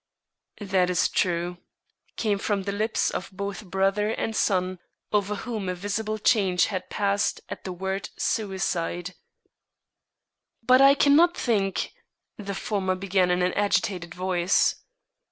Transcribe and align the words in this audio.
"That 0.61 0.89
is 0.89 1.07
true," 1.07 1.57
came 2.17 2.39
from 2.39 2.63
the 2.63 2.71
lips 2.71 3.11
of 3.11 3.29
both 3.31 3.63
brother 3.67 4.09
and 4.09 4.35
son, 4.35 4.79
over 5.11 5.35
whom 5.35 5.69
a 5.69 5.75
visible 5.75 6.17
change 6.17 6.65
had 6.73 6.89
passed 6.89 7.41
at 7.49 7.65
the 7.65 7.71
word 7.71 8.09
"suicide." 8.17 9.13
"But 10.63 10.81
I 10.81 10.95
cannot 10.95 11.37
think" 11.37 11.93
the 12.39 12.55
former 12.55 12.95
began 12.95 13.29
in 13.29 13.43
an 13.43 13.53
agitated 13.53 14.15
voice. 14.15 14.75